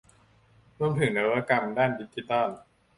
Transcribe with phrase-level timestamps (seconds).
[0.77, 2.47] ร่วมถึงนวัตกรรมด้านดิจิทัล